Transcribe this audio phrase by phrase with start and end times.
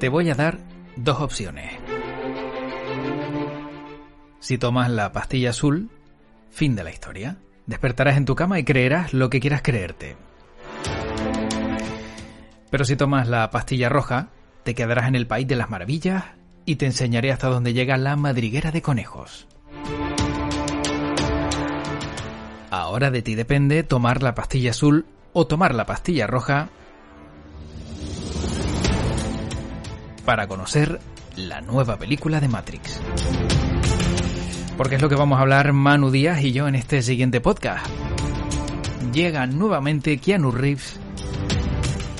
[0.00, 0.58] Te voy a dar
[0.96, 1.72] dos opciones.
[4.38, 5.90] Si tomas la pastilla azul,
[6.48, 7.36] fin de la historia.
[7.66, 10.16] Despertarás en tu cama y creerás lo que quieras creerte.
[12.70, 14.30] Pero si tomas la pastilla roja,
[14.64, 16.24] te quedarás en el país de las maravillas
[16.64, 19.48] y te enseñaré hasta dónde llega la madriguera de conejos.
[22.70, 26.70] Ahora de ti depende tomar la pastilla azul o tomar la pastilla roja
[30.30, 31.00] para conocer
[31.34, 33.00] la nueva película de Matrix.
[34.76, 37.84] Porque es lo que vamos a hablar Manu Díaz y yo en este siguiente podcast.
[39.12, 41.00] Llega nuevamente Keanu Reeves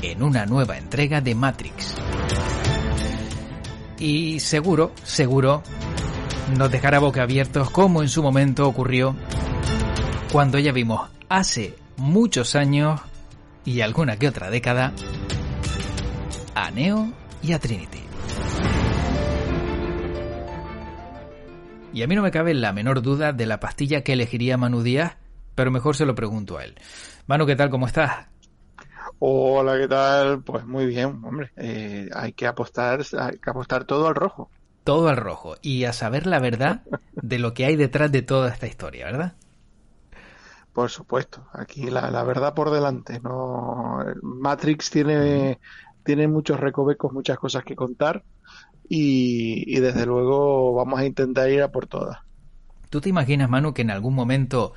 [0.02, 1.94] en una nueva entrega de Matrix.
[4.00, 5.62] Y seguro, seguro,
[6.58, 9.14] nos dejará boca abiertos como en su momento ocurrió
[10.32, 13.00] cuando ya vimos hace muchos años
[13.64, 14.94] y alguna que otra década
[16.56, 18.00] a Neo y a Trinity.
[21.92, 24.82] Y a mí no me cabe la menor duda de la pastilla que elegiría Manu
[24.82, 25.16] Díaz,
[25.54, 26.76] pero mejor se lo pregunto a él.
[27.26, 27.70] Manu, ¿qué tal?
[27.70, 28.28] ¿Cómo estás?
[29.18, 30.42] Hola, ¿qué tal?
[30.42, 31.50] Pues muy bien, hombre.
[31.56, 34.50] Eh, hay que apostar, hay que apostar todo al rojo.
[34.84, 36.82] Todo al rojo y a saber la verdad
[37.12, 39.34] de lo que hay detrás de toda esta historia, ¿verdad?
[40.72, 43.20] Por supuesto, aquí la, la verdad por delante.
[43.20, 45.58] No, Matrix tiene
[46.04, 48.24] tiene muchos recovecos, muchas cosas que contar
[48.88, 52.18] y, desde luego vamos a intentar ir a por todas.
[52.90, 54.72] ¿Tú te imaginas, Manu, que en algún momento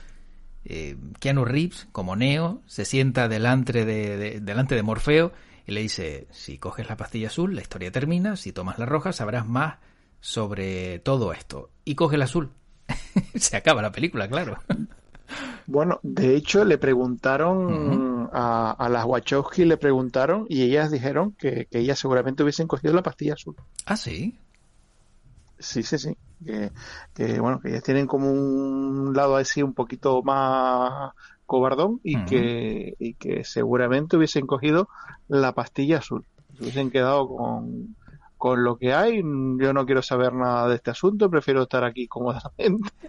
[0.66, 5.31] eh, Keanu Reeves, como Neo, se sienta delante de, delante de Morfeo
[5.66, 9.14] y le dice, si coges la pastilla azul, la historia termina, si tomas la roja,
[9.14, 9.78] sabrás más
[10.24, 11.69] sobre todo esto.
[11.84, 12.52] Y coge la azul.
[13.36, 14.58] se acaba la película, claro.
[15.66, 22.00] Bueno, de hecho le preguntaron a, las Wachowski, le preguntaron y ellas dijeron que, ellas
[22.00, 23.56] seguramente hubiesen cogido la pastilla azul.
[23.86, 24.38] Ah, sí.
[25.58, 26.18] Sí, sí, sí.
[27.16, 31.14] Que, bueno, que ellas tienen como un lado así un poquito más
[31.46, 34.90] cobardón y, que, y que seguramente hubiesen cogido
[35.28, 36.26] la pastilla azul.
[36.60, 37.96] hubiesen quedado con,
[38.44, 42.09] con lo que hay, yo no quiero saber nada de este asunto, prefiero estar aquí
[42.09, 42.90] cómodamente.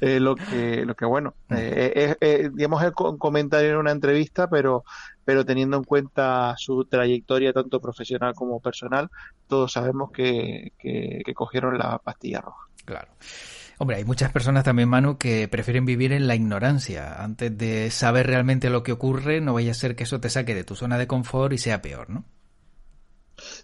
[0.00, 4.84] Eh, lo que, lo que bueno, eh, eh, digamos el comentario en una entrevista, pero,
[5.24, 9.10] pero teniendo en cuenta su trayectoria tanto profesional como personal,
[9.48, 12.68] todos sabemos que, que, que cogieron la pastilla roja.
[12.84, 13.08] Claro.
[13.78, 17.20] Hombre, hay muchas personas también, Manu, que prefieren vivir en la ignorancia.
[17.20, 20.54] Antes de saber realmente lo que ocurre, no vaya a ser que eso te saque
[20.54, 22.24] de tu zona de confort y sea peor, ¿no?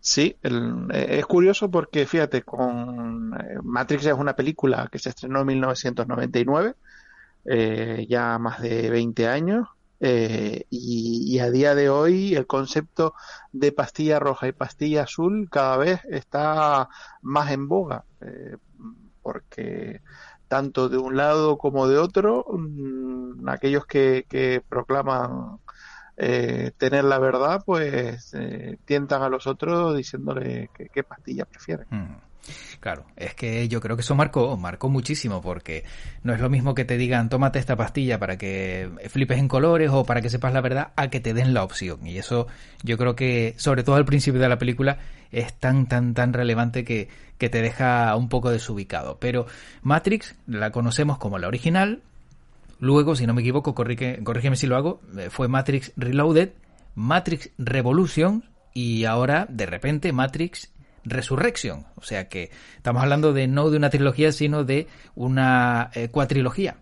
[0.00, 5.40] Sí, eh, es curioso porque fíjate, con eh, Matrix es una película que se estrenó
[5.40, 6.74] en 1999,
[7.46, 9.68] eh, ya más de 20 años,
[10.00, 13.14] y, a día de hoy el concepto
[13.52, 16.90] de pastilla roja y pastilla azul cada vez está
[17.22, 18.04] más en boga,
[19.22, 20.02] porque
[20.46, 25.58] tanto de un lado como de otro, mm, aquellos que proclaman
[26.16, 31.86] eh, tener la verdad, pues eh, tientan a los otros diciéndole qué pastilla prefieren.
[31.90, 32.16] Mm.
[32.80, 35.84] Claro, es que yo creo que eso marcó, marcó muchísimo, porque
[36.22, 39.90] no es lo mismo que te digan tómate esta pastilla para que flipes en colores
[39.90, 42.06] o para que sepas la verdad, a que te den la opción.
[42.06, 42.46] Y eso
[42.82, 44.98] yo creo que, sobre todo al principio de la película,
[45.32, 47.08] es tan, tan, tan relevante que,
[47.38, 49.18] que te deja un poco desubicado.
[49.18, 49.46] Pero
[49.82, 52.02] Matrix la conocemos como la original,
[52.78, 56.50] Luego, si no me equivoco, corrígeme si lo hago, eh, fue Matrix Reloaded,
[56.94, 60.72] Matrix Revolution y ahora, de repente, Matrix
[61.04, 61.86] Resurrection.
[61.96, 66.78] O sea que estamos hablando de no de una trilogía, sino de una eh, cuatrilogía.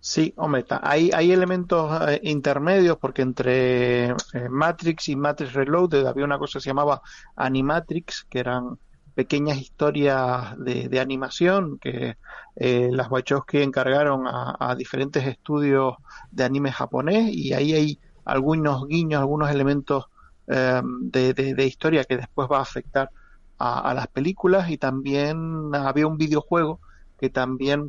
[0.00, 4.14] Sí, hombre, hay, hay elementos eh, intermedios porque entre
[4.48, 7.02] Matrix y Matrix Reloaded había una cosa que se llamaba
[7.36, 8.78] Animatrix, que eran
[9.18, 12.16] pequeñas historias de, animación que
[12.54, 15.96] eh, las Wachowski encargaron a, diferentes estudios
[16.30, 20.06] de anime japonés y ahí hay algunos guiños, algunos elementos
[20.46, 23.10] eh, de, historia que después va a afectar
[23.58, 26.78] a, las películas y también había un videojuego
[27.18, 27.88] que también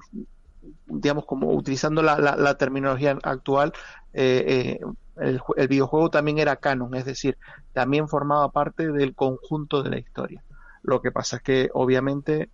[0.88, 3.72] digamos, como utilizando la, la, terminología actual,
[4.14, 4.80] eh,
[5.18, 7.38] el, el, videojuego también era canon, es decir,
[7.72, 10.44] también formaba parte del conjunto de la historia.
[10.82, 12.50] Lo que pasa es que, obviamente,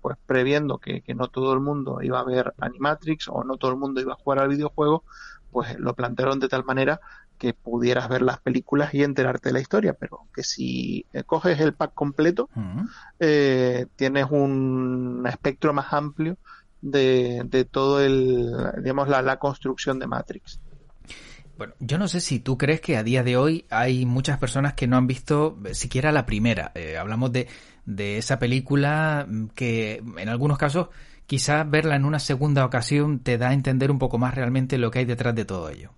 [0.00, 3.70] pues previendo que, que, no todo el mundo iba a ver Animatrix o no todo
[3.70, 5.04] el mundo iba a jugar al videojuego,
[5.50, 7.00] pues lo plantearon de tal manera
[7.42, 11.58] que pudieras ver las películas y enterarte de la historia, pero que si eh, coges
[11.58, 12.48] el pack completo,
[13.18, 16.36] eh, tienes un espectro más amplio
[16.80, 20.60] de, de todo el, digamos, la, la construcción de Matrix.
[21.62, 24.74] Bueno, yo no sé si tú crees que a día de hoy hay muchas personas
[24.74, 26.72] que no han visto siquiera la primera.
[26.74, 27.46] Eh, hablamos de,
[27.86, 30.88] de esa película que en algunos casos
[31.24, 34.90] quizás verla en una segunda ocasión te da a entender un poco más realmente lo
[34.90, 35.92] que hay detrás de todo ello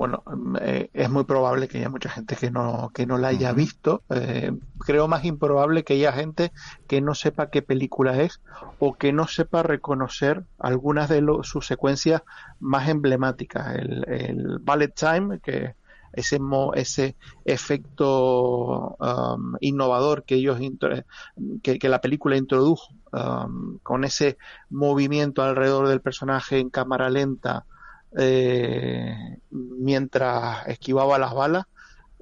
[0.00, 0.22] bueno,
[0.62, 4.02] eh, es muy probable que haya mucha gente que no, que no la haya visto.
[4.08, 6.52] Eh, creo más improbable que haya gente
[6.86, 8.40] que no sepa qué película es
[8.78, 12.22] o que no sepa reconocer algunas de sus secuencias
[12.60, 13.76] más emblemáticas.
[13.76, 15.74] El, el Ballet Time, que
[16.14, 16.40] ese,
[16.76, 20.58] ese efecto um, innovador que ellos
[21.62, 24.38] que, que, la película introdujo um, con ese
[24.70, 27.66] movimiento alrededor del personaje en cámara lenta
[28.16, 31.66] eh, mientras esquivaba las balas.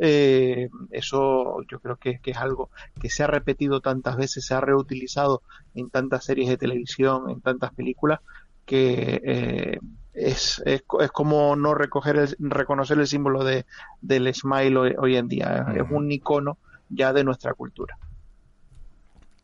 [0.00, 2.70] Eh, eso yo creo que, es algo
[3.00, 5.42] que se ha repetido tantas veces, se ha reutilizado
[5.74, 8.20] en tantas series de televisión, en tantas películas,
[8.64, 9.78] que eh,
[10.12, 10.82] es, es,
[11.12, 13.66] como no recoger el, reconocer el símbolo de,
[14.00, 15.66] del smile hoy, en día.
[15.74, 16.58] Es un icono
[16.88, 17.96] ya de nuestra cultura.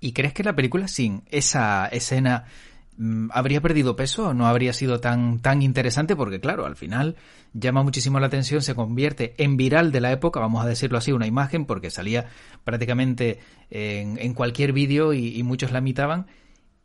[0.01, 2.45] ¿Y crees que la película sin esa escena
[3.31, 6.15] ¿Habría perdido peso no habría sido tan, tan interesante?
[6.15, 7.17] Porque claro, al final
[7.53, 11.11] llama muchísimo la atención, se convierte en viral de la época, vamos a decirlo así,
[11.11, 12.27] una imagen, porque salía
[12.63, 16.27] prácticamente en, cualquier vídeo y, muchos la imitaban.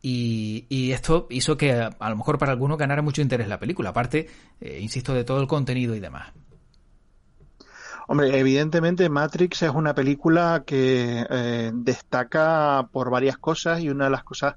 [0.02, 4.28] Y, esto hizo que a, lo mejor para algunos ganara mucho interés la película, aparte,
[4.60, 6.32] eh, insisto, de todo el contenido y demás.
[8.08, 14.10] Hombre, evidentemente Matrix es una película que eh, destaca por varias cosas y una de
[14.10, 14.56] las cosas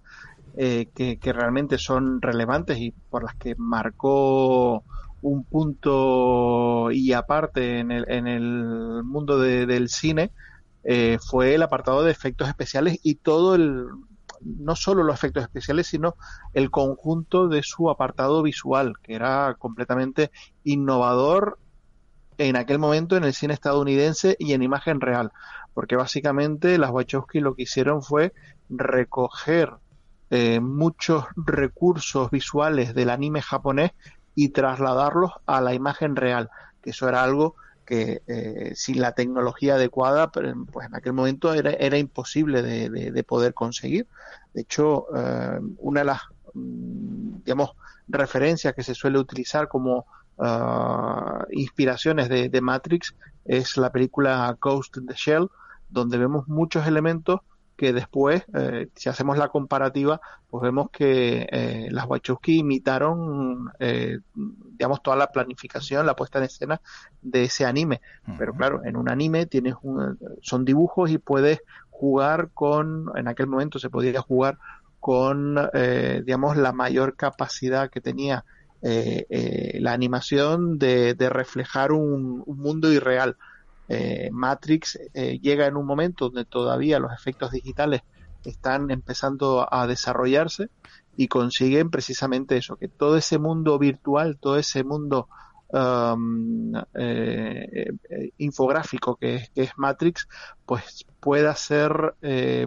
[0.56, 4.84] eh, que, realmente son relevantes y por las que marcó
[5.22, 10.32] un punto y aparte en el, en el mundo del cine
[10.84, 13.88] eh, fue el apartado de efectos especiales y todo el
[14.42, 16.16] no solo los efectos especiales sino
[16.54, 20.30] el conjunto de su apartado visual que era completamente
[20.66, 21.58] innovador
[22.38, 25.32] en aquel momento en el cine estadounidense y en imagen real.
[25.74, 28.34] Porque básicamente las Wachowski lo que hicieron fue
[28.70, 29.72] recoger
[30.36, 33.92] eh, muchos recursos visuales del anime japonés
[34.34, 36.50] y trasladarlos a la imagen real,
[36.82, 37.54] que eso era algo
[37.86, 43.54] que eh, sin la tecnología adecuada, pues en aquel momento era, era imposible de, poder
[43.54, 44.08] conseguir.
[44.56, 46.22] De hecho, eh, una de las,
[46.56, 47.74] mm, digamos,
[48.08, 50.08] referencias que se suele utilizar como
[50.40, 53.14] ah, inspiraciones de, de, Matrix
[53.46, 55.52] es la película Ghost in the Shell,
[55.92, 57.42] donde vemos muchos elementos
[57.84, 64.20] que después, eh, si hacemos la comparativa, pues vemos que eh, las Wachowski imitaron, eh,
[64.34, 66.80] digamos, toda la planificación, la puesta en escena
[67.22, 68.00] de ese anime.
[68.38, 71.60] Pero claro, en un anime tienes un, son dibujos y puedes
[71.90, 74.58] jugar con, en aquel momento se podía jugar
[75.02, 75.58] con,
[76.26, 78.46] digamos, la mayor capacidad que tenía
[78.82, 83.36] la animación de, reflejar un, un mundo irreal.
[83.90, 88.02] Eh, Matrix eh, llega en un momento donde todavía los efectos digitales
[88.46, 90.70] están empezando a desarrollarse
[91.16, 95.30] y consiguen precisamente eso, que todo ese mundo virtual, todo ese mundo
[95.70, 97.92] um, eh,
[98.38, 100.28] infográfico que es, Matrix,
[100.66, 102.16] pues pueda ser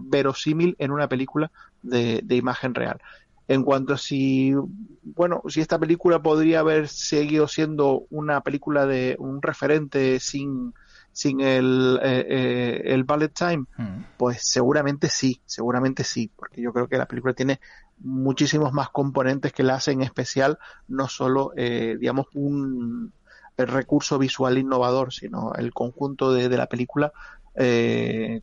[0.02, 1.50] verosímil en una película
[1.82, 3.00] de, de, imagen real.
[3.49, 4.54] En cuanto a si,
[5.02, 10.73] bueno, si esta película podría haber seguido siendo una película de un referente sin,
[11.16, 13.64] sin el, eh, eh, el bullet time?
[13.78, 14.02] Hmm.
[14.18, 17.58] Pues seguramente sí, seguramente sí, porque yo creo que la película tiene
[18.00, 20.58] muchísimos más componentes que la hacen especial,
[20.88, 23.14] no solo, eh, digamos, un
[23.56, 27.12] recurso visual innovador, sino el conjunto de, la película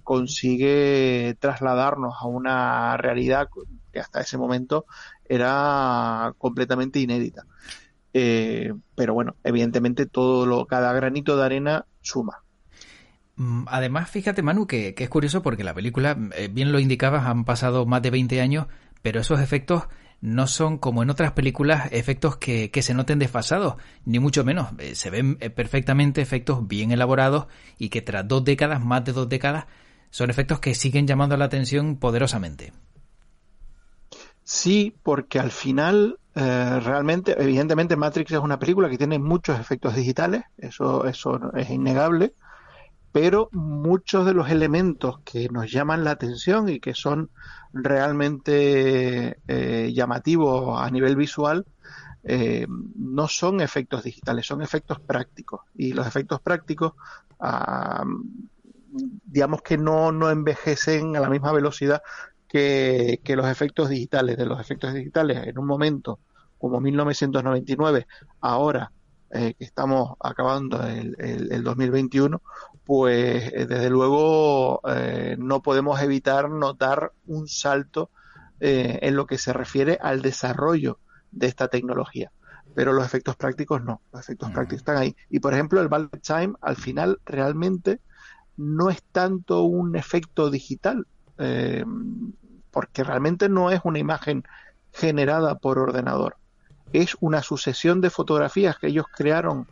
[0.03, 3.49] consigue trasladarnos a una realidad
[3.91, 4.87] que hasta ese momento
[5.25, 7.45] era completamente inédita.
[8.11, 12.42] pero bueno, evidentemente todo lo, cada granito de arena suma.
[13.35, 17.45] Mm, además, fíjate, Manu, que, es curioso porque la película, eh, bien lo indicabas, han
[17.45, 18.67] pasado más de 20 años,
[19.01, 19.87] pero esos efectos
[20.21, 23.75] no son como en otras películas efectos que, se noten desfasados,
[24.05, 24.69] ni mucho menos.
[24.77, 27.47] Eh, se ven eh, perfectamente efectos bien elaborados
[27.77, 29.65] y que tras dos décadas, más de dos décadas,
[30.11, 32.71] son efectos que siguen llamando la atención poderosamente.
[34.43, 40.43] Sí, porque al final, realmente, evidentemente Matrix es una película que tiene muchos efectos digitales,
[40.57, 42.33] eso, eso es innegable,
[43.13, 47.29] pero muchos de los elementos que nos llaman la atención y que son
[47.71, 51.65] realmente eh, llamativos a nivel visual,
[52.23, 55.61] eh, no son efectos digitales, son efectos prácticos.
[55.75, 56.93] Y los efectos prácticos,
[59.25, 62.01] digamos que no, no envejecen a la misma velocidad
[62.47, 64.37] que, los efectos digitales.
[64.37, 66.19] De los efectos digitales, en un momento
[66.57, 68.07] como 1999,
[68.41, 68.91] ahora
[69.33, 72.41] eh, que estamos acabando el, el, 2021,
[72.85, 74.81] pues eh, desde luego
[75.37, 78.09] no podemos evitar notar un salto
[78.59, 80.97] en lo que se refiere al desarrollo
[81.31, 82.31] de esta tecnología.
[82.75, 85.15] Pero los efectos prácticos no, los efectos prácticos están ahí.
[85.29, 87.99] Y por ejemplo, el bullet time al final realmente
[88.57, 91.85] no es tanto un efecto digital, eh,
[92.71, 94.43] porque realmente no es una imagen
[94.91, 96.37] generada por ordenador.
[96.93, 99.67] Es una sucesión de fotografías que ellos crearon,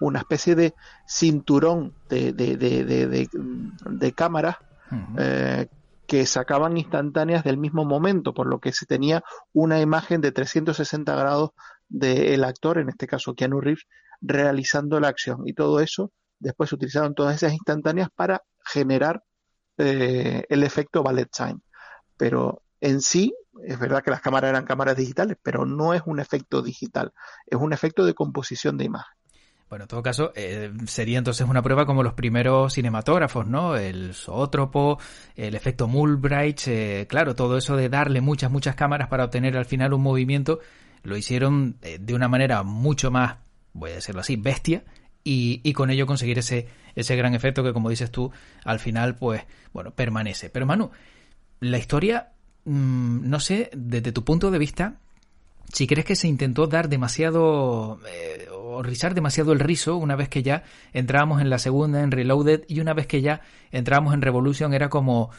[0.00, 0.74] una especie de
[1.06, 3.28] cinturón de, de, de,
[3.86, 4.56] de cámaras
[6.06, 11.14] que sacaban instantáneas del mismo momento, por lo que se tenía una imagen de 360
[11.14, 11.50] grados
[11.88, 13.86] del actor, en este caso Keanu Reeves,
[14.20, 15.46] realizando la acción.
[15.46, 19.22] Y todo eso, después se utilizaron todas esas instantáneas para generar
[19.78, 21.58] eh, el efecto ballet time.
[22.16, 26.20] Pero en sí, es verdad que las cámaras eran cámaras digitales, pero no es un
[26.20, 27.12] efecto digital,
[27.46, 29.14] es un efecto de composición de imagen.
[29.68, 33.76] Bueno, en todo caso, eh, sería entonces una prueba como los primeros cinematógrafos, ¿no?
[33.76, 34.98] El zoótropo,
[35.34, 39.64] el efecto Mulbright, eh, claro, todo eso de darle muchas, muchas cámaras para obtener al
[39.64, 40.60] final un movimiento,
[41.02, 43.38] lo hicieron eh, de una manera mucho más,
[43.72, 44.84] voy a decirlo así, bestia,
[45.24, 48.30] y, y, con ello conseguir ese, ese gran efecto que, como dices tú,
[48.64, 49.42] al final, pues,
[49.72, 50.50] bueno, permanece.
[50.50, 50.90] Pero Manu,
[51.60, 52.33] la historia,
[52.64, 54.98] mm, no sé, desde tu punto de vista,
[55.72, 60.28] si crees que se intentó dar demasiado eh, o rizar demasiado el rizo una vez
[60.28, 63.40] que ya entrábamos en la segunda, en Reloaded, y una vez que ya
[63.72, 65.30] entrábamos en Revolution era como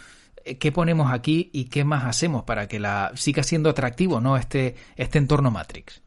[0.44, 4.38] eh, qué ponemos aquí y qué más hacemos para que la siga siendo atractivo, ¿no?
[4.38, 6.01] Este, este entorno Matrix.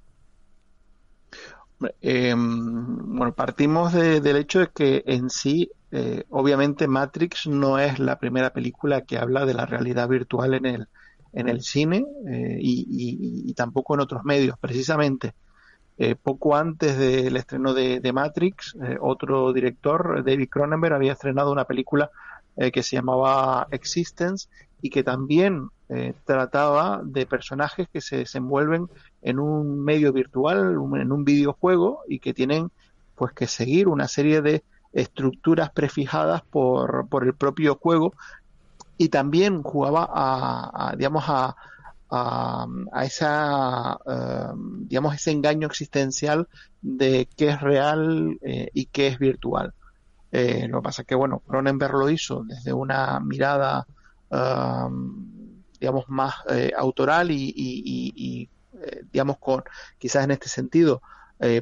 [2.02, 5.70] Eh, bueno, partimos del hecho de que en sí,
[6.28, 10.88] obviamente Matrix no es la primera película que habla de la realidad virtual en el,
[11.32, 14.56] en el cine eh, y, tampoco en otros medios.
[14.58, 15.34] Precisamente,
[15.96, 21.64] eh, poco antes del estreno de, Matrix, eh, otro director, David Cronenberg, había estrenado una
[21.64, 22.10] película
[22.72, 24.48] que se llamaba Existence
[24.82, 25.68] y que también
[26.24, 28.88] trataba de personajes que se desenvuelven
[29.22, 32.72] en un medio virtual, en un videojuego y que tienen
[33.14, 38.12] pues que seguir una serie de estructuras prefijadas por, por el propio juego
[38.98, 41.56] y también jugaba a, digamos a,
[42.10, 42.66] a,
[43.04, 46.48] esa eh, digamos ese engaño existencial
[46.82, 49.72] de qué es real eh, y qué es virtual.
[50.32, 53.86] Eh, lo que pasa es que bueno Cronenberg lo hizo desde una mirada
[55.80, 56.34] digamos más
[56.76, 58.50] autoral y, y
[59.10, 59.64] digamos con
[59.96, 61.00] quizás en este sentido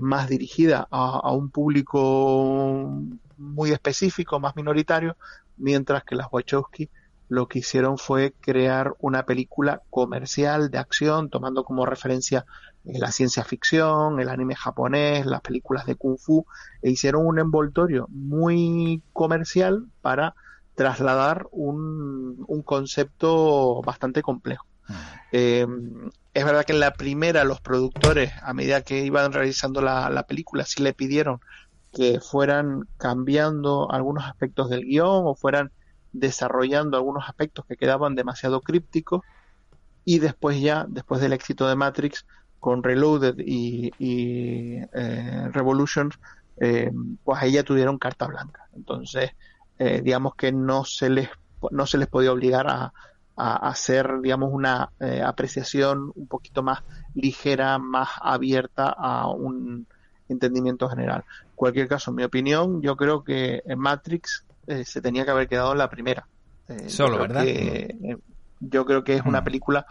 [0.01, 2.91] más dirigida a, un público
[3.37, 5.17] muy específico más minoritario
[5.59, 6.91] mientras que las Wachowski
[7.29, 12.47] lo que hicieron fue crear una película comercial de acción, tomando como referencia
[12.85, 16.47] eh, la ciencia ficción, el anime japonés, las películas de kung fu,
[16.83, 20.35] e hicieron un envoltorio muy comercial para
[20.75, 24.67] trasladar un, un concepto bastante complejo.
[24.89, 24.95] Mm.
[25.33, 25.67] Eh,
[26.35, 30.25] es verdad que en la primera los productores, a medida que iban realizando la, la
[30.25, 31.41] película, sí le pidieron
[31.93, 35.73] que fueran cambiando algunos aspectos del guion o fueran
[36.19, 39.23] desarrollando algunos aspectos que quedaban demasiado crípticos
[40.05, 42.25] y después ya, después del éxito de Matrix,
[42.61, 45.51] con Reloaded y, y eh,
[46.59, 46.91] eh,
[47.23, 48.69] pues ahí ya tuvieron carta blanca.
[48.75, 49.31] Entonces,
[49.79, 51.29] eh, digamos que no se les
[51.71, 52.93] no se les podía obligar a,
[53.37, 54.91] a hacer, digamos, una
[55.25, 59.87] apreciación un poquito más ligera, más abierta a un
[60.29, 61.25] entendimiento general.
[61.45, 65.73] En cualquier caso, mi opinión, yo creo que Matrix eh, se tenía que haber quedado
[65.73, 66.27] en la primera.
[66.69, 67.45] Eh, Solo, ¿verdad?
[67.47, 68.17] Eh,
[68.61, 69.45] yo creo que es una mm.
[69.45, 69.87] película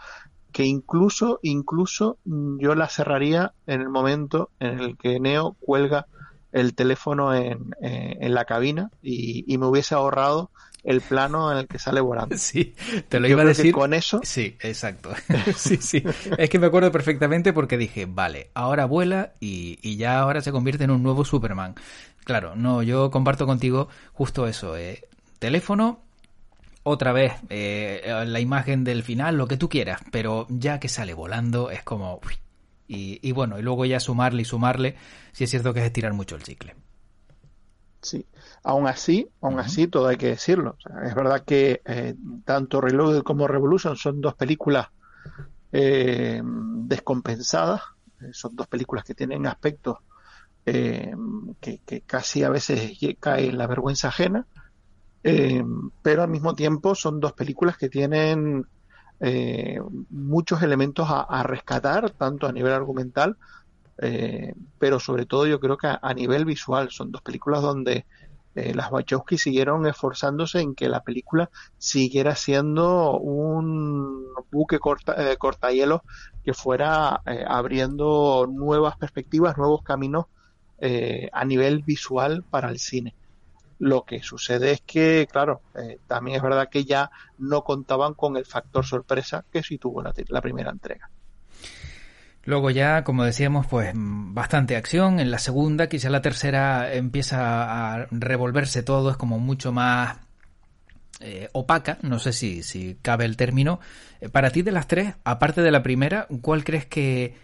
[0.52, 6.06] que incluso, incluso yo la cerraría en el momento en el que Neo cuelga
[6.52, 10.50] el teléfono en, en la cabina y, me hubiese ahorrado
[10.82, 12.36] el plano en el que sale volando.
[12.38, 12.74] Sí,
[13.08, 13.72] te lo iba a decir.
[13.74, 14.20] con eso.
[14.22, 15.10] Sí, exacto.
[15.56, 16.02] sí, sí.
[16.38, 20.52] Es que me acuerdo perfectamente porque dije, vale, ahora vuela y, y, ya ahora se
[20.52, 21.74] convierte en un nuevo Superman.
[22.26, 24.76] Claro, no, yo comparto contigo justo eso.
[24.76, 25.08] Eh.
[25.38, 26.02] Teléfono,
[26.82, 31.14] otra vez eh, la imagen del final, lo que tú quieras, pero ya que sale
[31.14, 32.20] volando es como...
[32.88, 34.96] Y, y bueno, y luego ya sumarle y sumarle,
[35.32, 36.74] si es cierto que es estirar mucho el chicle.
[38.06, 38.26] Sí,
[38.62, 40.76] aún así, aún así, todo hay que decirlo.
[41.04, 42.14] es verdad que eh,
[42.44, 44.88] tanto Reloaded como Revolution son dos películas
[45.72, 47.82] eh, descompensadas,
[48.20, 49.98] eh, son dos películas que tienen aspectos
[50.66, 54.46] que, que, casi a veces cae en la vergüenza ajena,
[55.22, 58.66] pero al mismo tiempo son dos películas que tienen
[60.10, 63.36] muchos elementos a rescatar, tanto a nivel argumental
[63.98, 66.90] eh, pero sobre todo yo creo que a, nivel visual.
[66.90, 68.06] Son dos películas donde
[68.54, 75.36] eh, las Wachowski siguieron esforzándose en que la película siguiera siendo un buque corta, eh,
[75.36, 76.02] cortahielo
[76.44, 80.26] que fuera abriendo nuevas perspectivas, nuevos caminos
[80.80, 83.14] a nivel visual para el cine.
[83.78, 85.60] Lo que sucede es que, claro,
[86.06, 90.40] también es verdad que ya no contaban con el factor sorpresa que sí tuvo la
[90.40, 91.10] primera entrega.
[92.46, 95.18] Luego ya, como decíamos, pues bastante acción.
[95.18, 100.18] En la segunda, quizá la tercera empieza a revolverse todo, es como mucho más
[101.18, 103.80] eh, opaca, no sé si, si cabe el término.
[104.20, 107.34] Eh, para ti de las tres, aparte de la primera, ¿cuál crees que,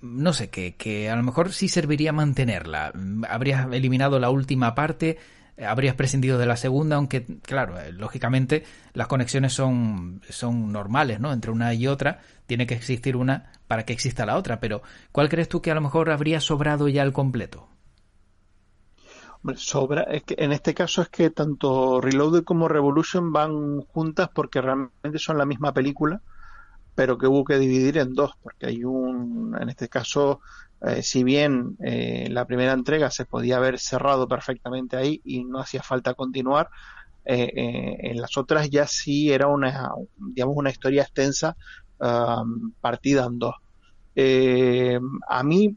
[0.00, 2.92] no sé, que, que a lo mejor sí serviría mantenerla?
[3.28, 5.18] ¿Habrías eliminado la última parte?
[5.66, 11.32] habrías prescindido de la segunda, aunque, claro, eh, lógicamente las conexiones son, son normales, ¿no?
[11.32, 15.28] Entre una y otra, tiene que existir una para que exista la otra, pero ¿cuál
[15.28, 17.68] crees tú que a lo mejor habría sobrado ya el completo?
[19.54, 24.60] sobra, es que en este caso es que tanto Reloaded como Revolution van juntas porque
[24.60, 26.20] realmente son la misma película,
[26.94, 30.40] pero que hubo que dividir en dos, porque hay un, en este caso,
[30.82, 35.60] eh, si bien eh, la primera entrega se podía haber cerrado perfectamente ahí y no
[35.60, 36.68] hacía falta continuar,
[37.24, 41.56] eh, en las otras ya sí era una, digamos, una historia extensa
[41.98, 43.54] um, partida en dos.
[45.28, 45.76] a mí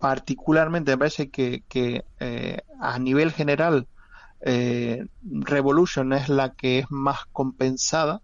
[0.00, 2.04] particularmente me parece que, que
[2.80, 3.86] a nivel general
[4.40, 8.22] Revolution es la que es más compensada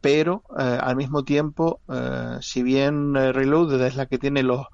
[0.00, 4.66] pero eh, al mismo tiempo, eh, si bien eh, Reloaded es la que tiene los,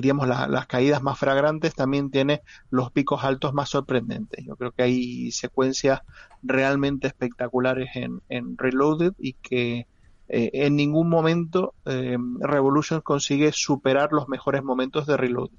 [0.00, 4.42] digamos, las caídas más fragrantes, también tiene los picos altos más sorprendentes.
[4.42, 6.00] Yo creo que hay secuencias
[6.42, 9.86] realmente espectaculares en, en Reloaded y que
[10.28, 15.58] en ningún momento Revolution consigue superar los mejores momentos de Reloaded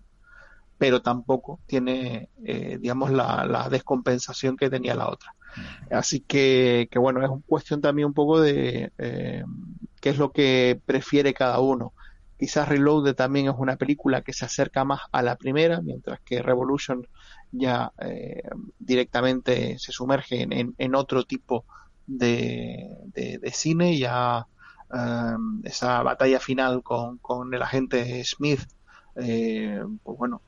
[0.77, 5.33] pero tampoco tiene, digamos, la, la, descompensación que tenía la otra.
[5.91, 9.43] Así que, que, bueno, es cuestión también un poco de eh,
[10.01, 11.93] qué es lo que prefiere cada uno.
[12.37, 16.41] Quizás Reloaded también es una película que se acerca más a la primera, mientras que
[16.41, 17.07] Revolution
[17.51, 18.43] ya eh,
[18.77, 21.65] directamente se sumerge en, otro tipo
[22.05, 23.97] de, de, cine.
[23.97, 24.45] Ya
[24.93, 28.61] eh, esa batalla final con, con el agente Smith,
[29.19, 30.41] eh, pues bueno,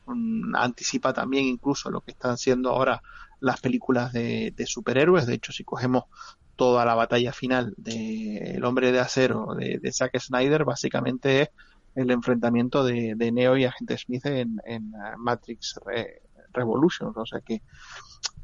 [0.53, 3.01] anticipa también incluso lo que están haciendo ahora
[3.39, 5.25] las películas de, superhéroes.
[5.25, 6.03] De hecho, si cogemos
[6.55, 11.49] toda la batalla final de El hombre de acero de, Zack Snyder, básicamente es
[11.95, 15.79] el enfrentamiento de, Neo y Agente Smith en, uh, Matrix
[16.53, 17.13] Revolution.
[17.15, 17.62] O sea que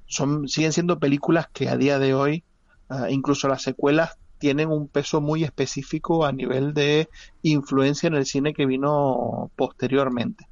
[0.07, 2.43] son, siguen siendo películas que a día de hoy,
[2.89, 7.09] uh, incluso las secuelas, tienen un peso muy específico a nivel de
[7.41, 10.47] influencia en el cine que vino posteriormente.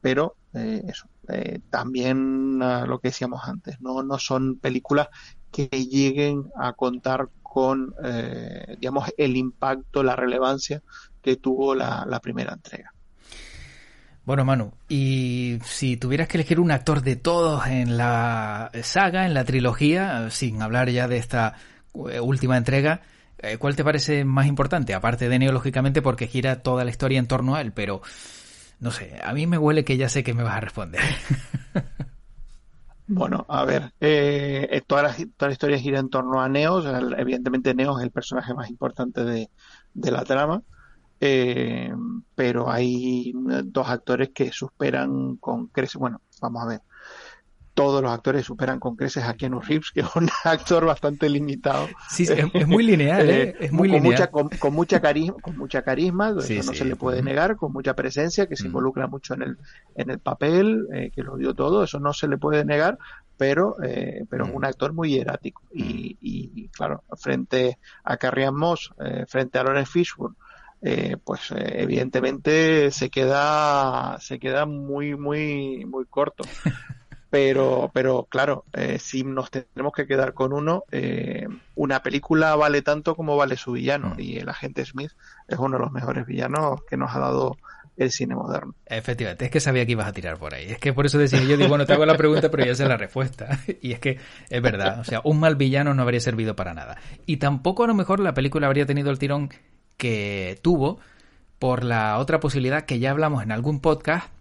[0.00, 4.02] Pero eh, eso, eh, también lo que decíamos antes, ¿no?
[4.02, 5.08] no son películas
[5.50, 10.82] que lleguen a contar con, eh, digamos, el impacto, la relevancia
[11.22, 12.92] que tuvo la, primera entrega.
[14.24, 19.32] Bueno, Manu, y si tuvieras que elegir un actor de todos en la saga, en
[19.32, 21.54] la trilogía, sin hablar ya de esta
[22.22, 23.02] última entrega,
[23.58, 24.94] ¿cuál te parece más importante?
[24.94, 28.02] Aparte de Neo, lógicamente, porque gira toda la historia en torno a él, pero
[28.80, 31.00] no sé, a mí me huele que ya sé que me vas a responder.
[33.10, 36.82] Bueno, a ver, eh, eh, toda, la, toda, la, historia gira en torno a Neo,
[37.16, 39.48] evidentemente Neo es el personaje más importante de,
[39.94, 40.62] la trama,
[41.18, 41.90] eh,
[42.34, 43.32] pero hay
[43.64, 46.82] dos actores que superan con creces, bueno, vamos a ver,
[47.78, 51.86] todos los actores superan con creces a Keanu Reeves, que es un actor bastante limitado.
[52.10, 53.54] Sí, es, muy lineal, ¿eh?
[53.60, 54.30] es muy con, lineal.
[54.32, 58.48] Mucha, con, mucha carisma, con mucha carisma, no se le puede negar, con mucha presencia,
[58.48, 59.58] que se involucra mucho en el,
[59.94, 62.98] en el papel, eh, que lo dio todo, eso no se le puede negar,
[63.36, 65.62] pero, eh, pero es un actor muy erático.
[65.72, 70.34] Y, y, claro, frente a Carrie Moss, eh, frente a Lawrence Fishburne,
[70.80, 76.44] eh, pues eh, evidentemente se queda se queda muy muy muy corto
[77.30, 82.80] Pero, pero claro, eh, si nos tenemos que quedar con uno, eh, una película vale
[82.80, 84.14] tanto como vale su villano.
[84.16, 84.20] Mm.
[84.20, 85.12] Y el agente Smith
[85.46, 87.58] es uno de los mejores villanos que nos ha dado
[87.98, 88.74] el cine moderno.
[88.86, 90.66] Efectivamente, es que sabía que ibas a tirar por ahí.
[90.70, 92.86] Es que por eso decía yo, digo, bueno, te hago la pregunta, pero ya sé
[92.86, 93.58] la respuesta.
[93.82, 96.96] Y es que es verdad, o sea, un mal villano no habría servido para nada.
[97.26, 99.50] Y tampoco a lo mejor la película habría tenido el tirón
[99.96, 100.98] que tuvo
[101.58, 104.32] por la otra posibilidad que ya hablamos en algún podcast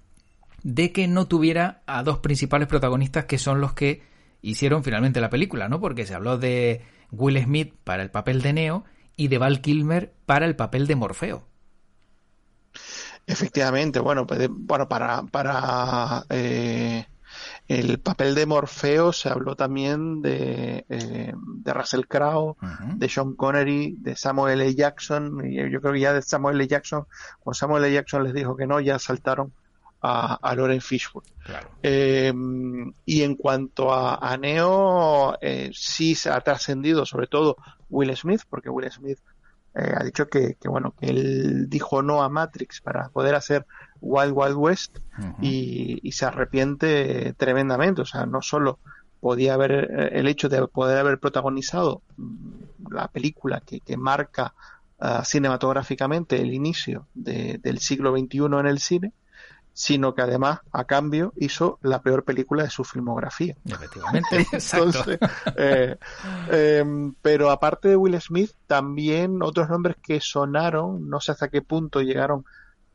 [0.68, 4.04] de que no tuviera a dos principales protagonistas que son los que
[4.42, 5.80] hicieron finalmente la película, ¿no?
[5.80, 8.84] Porque se habló de Will Smith para el papel de Neo
[9.16, 11.48] y de Val Kilmer para el papel de Morfeo.
[13.26, 17.06] Efectivamente, bueno, pues, bueno para, para eh,
[17.70, 22.58] el papel de Morfeo se habló también de, eh, de Russell Crowe,
[22.96, 24.76] de Sean Connery, de Samuel L.
[24.76, 26.68] Jackson, y yo creo que ya de Samuel L.
[26.68, 27.06] Jackson,
[27.40, 27.94] cuando Samuel L.
[27.94, 29.54] Jackson les dijo que no, ya saltaron
[30.02, 31.30] a, a Loren Fishburne.
[31.82, 32.34] Eh,
[33.06, 35.38] y en cuanto a, Neo,
[35.74, 37.58] sí se ha trascendido sobre todo
[37.90, 39.20] Will Smith, porque Will Smith
[39.76, 43.68] eh, ha dicho que, que, bueno, que él dijo no a Matrix para poder hacer
[44.02, 44.98] Wild Wild West
[45.40, 48.02] y, y, se arrepiente tremendamente.
[48.02, 48.80] O sea, no solo
[49.20, 54.54] podía haber eh, el hecho de poder haber protagonizado mm, la película que, que marca
[55.00, 59.14] uh, cinematográficamente el inicio de, del siglo XXI en el cine,
[59.78, 63.56] sino que además, a cambio, hizo la peor película de su filmografía.
[63.64, 65.20] Efectivamente, Entonces,
[65.56, 65.96] eh,
[66.50, 71.62] em, pero aparte de Will Smith, también otros nombres que sonaron, no sé hasta qué
[71.62, 72.44] punto llegaron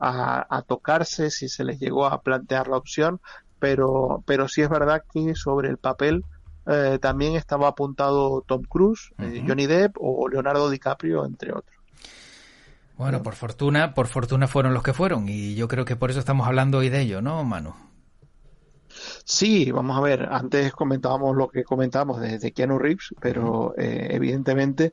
[0.01, 3.21] a, tocarse, si se les llegó a plantear la opción,
[3.61, 6.25] pero, pero sí es verdad que sobre el papel
[6.67, 11.82] eh, también estaba apuntado Tom Cruise, eh, Johnny Depp o Leonardo DiCaprio, entre otros.
[12.97, 16.21] Bueno, por fortuna, por fortuna fueron los que fueron y yo creo que por eso
[16.21, 17.75] estamos hablando hoy de ello, ¿no, Manu?
[19.25, 24.93] Sí, vamos a ver, antes comentábamos lo que comentábamos de, Keanu Reeves, pero eh, evidentemente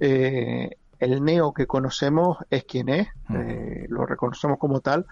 [0.00, 5.06] eh, el Neo que conocemos es quien es, eh, lo reconocemos como tal,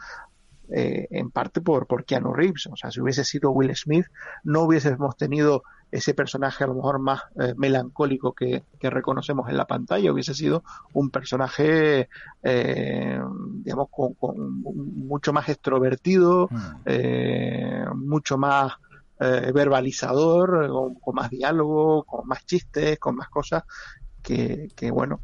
[0.69, 2.67] en parte por, por Keanu Reeves.
[2.67, 4.07] O sea, si hubiese sido Will Smith,
[4.43, 9.67] no hubiésemos tenido ese personaje a lo mejor más eh, melancólico que, reconocemos en la
[9.67, 12.09] pantalla hubiese sido un personaje
[12.43, 13.21] eh,
[13.65, 16.59] digamos con, mucho más extrovertido mm.
[16.87, 18.75] eh, mucho más
[19.19, 20.69] verbalizador
[21.01, 23.63] con, más diálogo con más chistes con más cosas
[24.23, 25.21] que, que bueno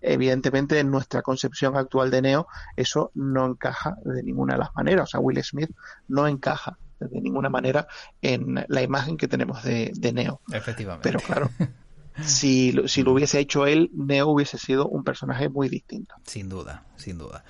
[0.00, 5.02] evidentemente en nuestra concepción actual de Neo eso no encaja de ninguna de las maneras
[5.02, 5.70] o sea Will Smith
[6.08, 7.86] no encaja de ninguna manera
[8.22, 10.40] en la imagen que tenemos de, Neo.
[10.52, 11.08] Efectivamente.
[11.08, 11.50] Pero claro,
[12.22, 16.14] si, si lo hubiese hecho él, Neo hubiese sido un personaje muy distinto.
[16.24, 17.44] Sin duda, sin duda.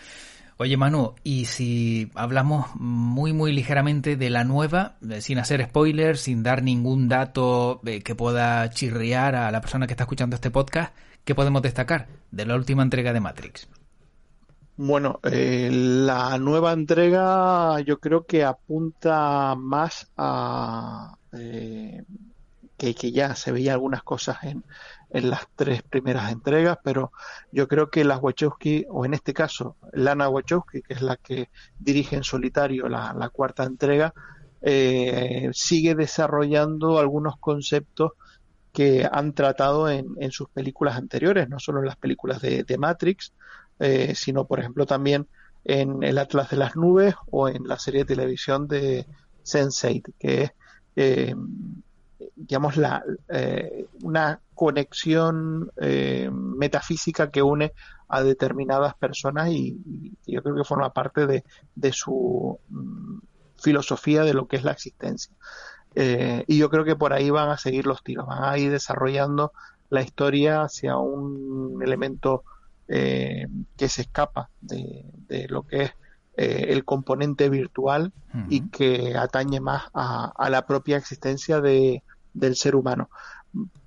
[0.60, 6.20] Oye Manu, y si hablamos muy muy ligeramente de la nueva, eh, sin hacer spoilers,
[6.20, 10.50] sin dar ningún dato eh, que pueda chirriar a la persona que está escuchando este
[10.50, 13.68] podcast, ¿qué podemos destacar de la última entrega de Matrix?
[14.82, 22.02] Bueno, eh, la nueva entrega yo creo que apunta más a eh,
[22.78, 24.64] que, ya se veía algunas cosas en,
[25.10, 27.12] en, las tres primeras entregas, pero
[27.52, 31.50] yo creo que las Wachowski, o en este caso Lana Wachowski, que es la que
[31.78, 34.14] dirige en solitario la, cuarta entrega,
[34.62, 38.12] eh, sigue desarrollando algunos conceptos
[38.72, 43.34] que han tratado en, en, sus películas anteriores, no solo en las películas de Matrix,
[43.80, 45.26] eh, sino por ejemplo también
[45.64, 49.06] en el Atlas de las Nubes o en la serie de televisión de
[49.42, 50.52] Sense8, que es,
[50.96, 51.34] eh,
[52.36, 55.70] digamos, la, eh, una conexión
[56.58, 57.72] metafísica que une
[58.08, 59.78] a determinadas personas y,
[60.26, 63.18] yo creo que forma parte de, de su mm,
[63.56, 65.34] filosofía de lo que es la existencia.
[66.46, 69.52] y yo creo que por ahí van a seguir los tiros, van a ir desarrollando
[69.88, 72.44] la historia hacia un elemento
[72.92, 75.90] eh, que se escapa de, lo que es
[76.36, 78.12] eh, el componente virtual
[78.48, 82.02] y que atañe más a, la propia existencia de,
[82.34, 83.08] del ser humano.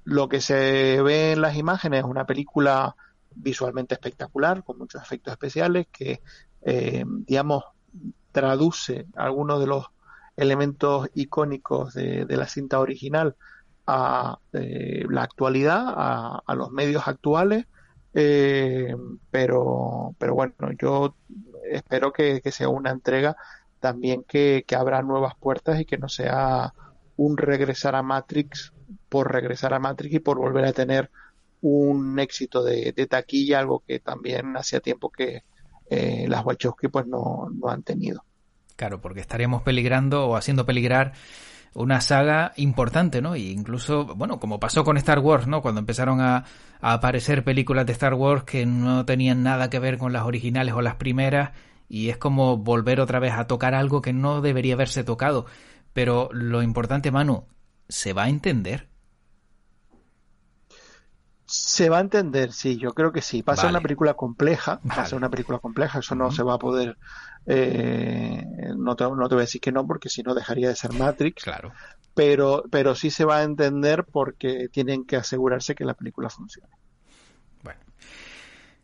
[0.06, 2.96] Lo que se ve en las imágenes es una película
[3.36, 6.22] visualmente espectacular, con muchos efectos especiales, que,
[6.62, 7.66] eh, digamos,
[8.32, 9.88] traduce algunos de los
[10.38, 13.36] elementos icónicos de, la cinta original
[13.86, 17.66] a la actualidad, a, a, los medios actuales
[18.14, 18.96] eh,
[19.32, 21.16] pero, pero bueno, yo
[21.72, 23.36] espero que, sea una entrega
[23.80, 26.74] también que, que, abra nuevas puertas y que no sea
[27.18, 28.74] un regresar a Matrix
[29.10, 31.10] por regresar a Matrix y por volver a tener
[31.62, 35.44] un éxito de, taquilla, algo que también hacía tiempo que
[35.90, 38.26] eh, las Wachowski pues no, no han tenido.
[38.76, 41.14] Claro, porque estaríamos peligrando o haciendo peligrar
[41.74, 43.36] una saga importante, ¿no?
[43.36, 45.62] E incluso, bueno, como pasó con Star Wars, ¿no?
[45.62, 46.46] Cuando empezaron a,
[46.82, 50.74] a, aparecer películas de Star Wars que no tenían nada que ver con las originales
[50.74, 51.52] o las primeras,
[51.90, 55.46] y es como volver otra vez a tocar algo que no debería haberse tocado.
[55.94, 57.46] Pero lo importante, Manu,
[57.88, 58.90] ¿se va a entender?
[61.46, 63.44] Se va a entender, sí, yo creo que sí.
[63.44, 66.98] Pasa una película compleja, pasa una película compleja, eso no se va a poder.
[67.46, 68.46] Eh,
[68.78, 70.94] no, te, no te voy a decir que no, porque si no dejaría de ser
[70.94, 71.44] Matrix.
[71.44, 71.74] Claro.
[72.14, 76.70] Pero, pero sí se va a entender porque tienen que asegurarse que la película funcione.
[77.64, 77.80] Bueno,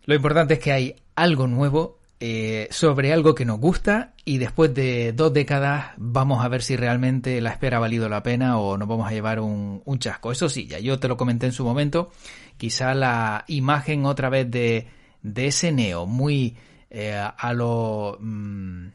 [0.06, 4.74] lo importante es que hay algo nuevo eh, sobre algo que nos gusta y después
[4.74, 8.78] de dos décadas vamos a ver si realmente la espera ha valido la pena o
[8.78, 10.34] nos vamos a llevar un, chasco.
[10.34, 12.12] Eso sí, ya yo te lo comenté en su momento,
[12.58, 14.88] quizá la imagen otra vez de,
[15.22, 16.58] de ese Neo muy
[16.90, 18.18] eh, a lo...
[18.20, 18.88] Mm,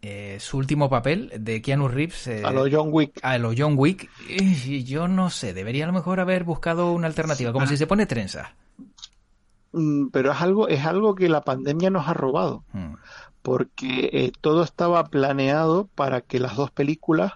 [0.00, 2.28] eh, su último papel de Keanu Reeves.
[2.28, 3.18] a lo John Wick.
[3.22, 4.08] A lo John Wick.
[4.84, 8.06] yo no sé, debería a lo mejor haber buscado una alternativa, como si se pone
[8.06, 8.54] trenza.
[9.72, 12.94] Mm, pero es algo, es algo que la pandemia nos ha robado, hmm.
[13.42, 17.32] porque eh, todo estaba planeado para que las dos películas,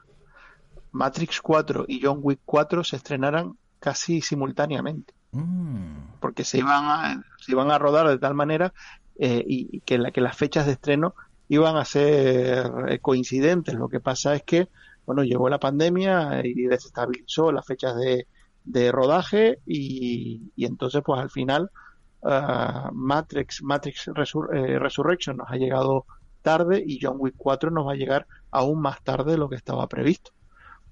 [0.93, 6.21] Matrix 4 y John Wick 4, se estrenaran casi simultáneamente, hmm.
[6.21, 8.73] porque se iban a, se iban a rodar de tal manera
[9.19, 11.15] eh, y, que, la, que las fechas de estreno
[11.49, 13.75] iban a ser eh, coincidentes.
[13.75, 14.69] Lo que pasa es que,
[15.07, 18.27] bueno, llegó la pandemia y desestabilizó las fechas de,
[18.65, 21.71] de rodaje y, y entonces, pues al final
[22.25, 26.07] Ah, Matrix, Matrix eh, Resurrection nos ha llegado
[26.41, 29.57] tarde y John Wick 4 nos va a llegar aún más tarde de lo que
[29.57, 30.31] estaba previsto.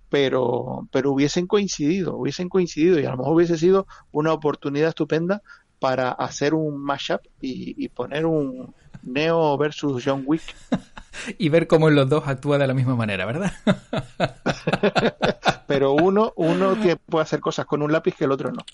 [0.09, 5.41] Pero, pero hubiesen coincidido, hubiesen coincidido y a lo mejor hubiese sido una oportunidad estupenda
[5.81, 10.43] para hacer un mashup y, y poner un Neo versus John Wick.
[11.39, 13.53] y ver cómo los dos actúa de la misma manera, ¿verdad?
[15.67, 18.65] Pero uno, uno puede hacer cosas con un lápiz que el otro no.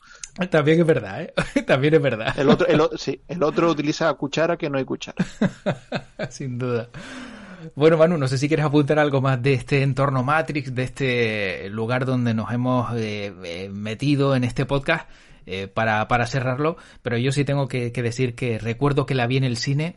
[0.49, 1.63] También es verdad, ¿eh?
[1.67, 2.39] También es verdad.
[2.39, 5.25] El otro, el, sí, el otro utiliza cuchara que no hay cuchara.
[6.31, 6.89] Sin duda.
[7.75, 11.71] Bueno, Manu, no sé si quieres apuntar algo más de este entorno Matrix, de este
[11.71, 15.09] lugar donde nos hemos eh, eh, metido en este podcast.
[15.47, 19.37] Eh, para, para, cerrarlo, pero yo sí tengo que, decir que recuerdo que la vi
[19.37, 19.97] en el cine,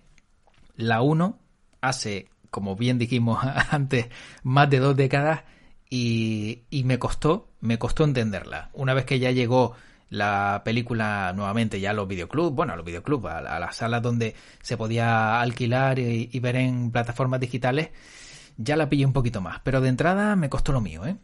[0.75, 1.39] la 1,
[1.81, 3.39] hace, como bien dijimos
[3.71, 4.09] antes,
[4.43, 5.43] más de dos décadas
[5.89, 8.69] y, y me costó, me costó entenderla.
[8.73, 9.73] Una vez que ya llegó
[10.09, 14.35] la película nuevamente ya a los videoclubs, bueno, a los videoclubs, a, las salas donde
[14.61, 17.89] se podía alquilar y, y, ver en plataformas digitales,
[18.57, 19.61] ya la pillé un poquito más.
[19.63, 21.17] Pero de entrada me costó lo mío, ¿eh?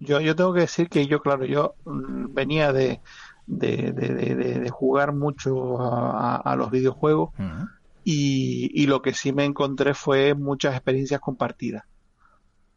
[0.00, 3.00] Yo, yo tengo que decir que yo, claro, yo mm, venía de,
[3.46, 7.30] de, de, jugar mucho a, los videojuegos
[8.04, 11.84] y, y, lo que sí me encontré fue muchas experiencias compartidas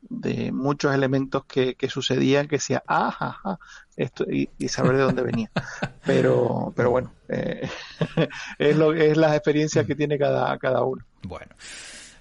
[0.02, 3.58] de muchos elementos que, que sucedían que decía, ah,
[3.96, 5.52] esto, y, saber de dónde venía.
[6.06, 7.70] Pero, pero bueno, eh,
[8.58, 11.06] es, lo, es las experiencias que tiene cada, cada uno.
[11.22, 11.54] Bueno.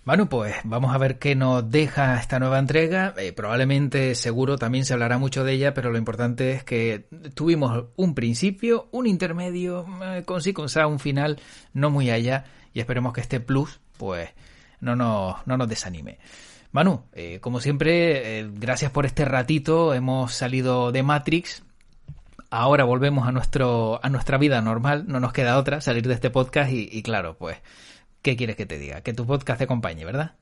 [0.03, 3.13] Bueno, pues vamos a ver qué nos deja esta nueva entrega.
[3.19, 7.85] Eh, probablemente, seguro, también se hablará mucho de ella, pero lo importante es que tuvimos
[7.97, 11.39] un principio, un intermedio, eh, con sí, con un final
[11.75, 14.31] no muy allá, y esperemos que este plus, pues,
[14.81, 16.19] no nos, no nos desanime.
[16.73, 19.93] Manu, eh, como siempre, gracias por este ratito.
[19.93, 21.63] Hemos salido de Matrix.
[22.49, 25.05] Ahora volvemos a nuestro a nuestra vida normal.
[25.09, 27.59] No nos queda otra salir de este podcast y claro, pues
[28.23, 29.01] ¿qué quieres que te diga?
[29.03, 30.37] Que tu podcast te acompañe, ¿verdad?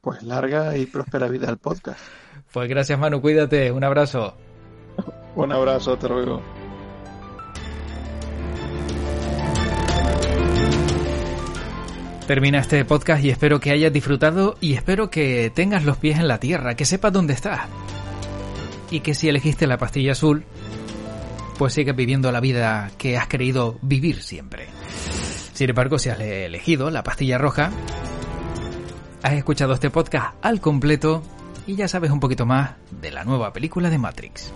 [0.00, 2.00] Pues larga y próspera vida al podcast.
[2.52, 4.36] Pues gracias, Manu, cuídate, un abrazo.
[5.34, 6.42] un abrazo, te luego.
[12.26, 16.26] Termina este podcast y espero que hayas disfrutado y espero que tengas los pies en
[16.26, 17.68] la tierra, que sepas dónde estás.
[18.90, 20.44] Y que si elegiste la pastilla azul,
[21.58, 24.68] pues sigues viviendo la vida que has querido vivir siempre.
[25.54, 27.70] Sin embargo, si has elegido la pastilla roja,
[29.22, 31.22] has escuchado este podcast al completo
[31.66, 34.52] y ya sabes un poquito más de la nueva película de Matrix.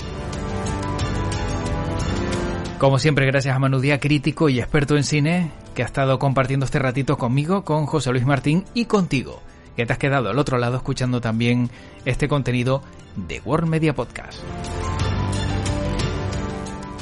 [2.78, 6.66] Como siempre, gracias a Manu Díaz, crítico y experto en cine, que ha estado compartiendo
[6.66, 9.40] este ratito conmigo, con José Luis Martín y contigo,
[9.76, 11.70] que te has quedado al otro lado escuchando también
[12.04, 12.82] este contenido
[13.16, 14.40] de World Media Podcast.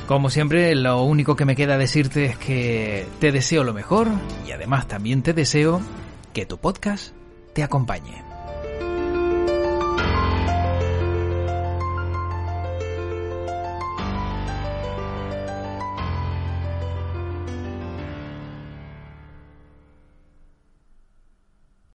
[0.06, 4.06] Como siempre, lo único que me queda decirte es que te deseo lo mejor
[4.46, 5.80] y además también te deseo
[6.32, 7.12] que tu podcast
[7.54, 8.25] te acompañe.